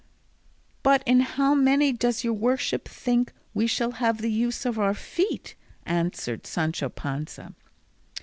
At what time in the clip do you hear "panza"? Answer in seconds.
6.89-7.53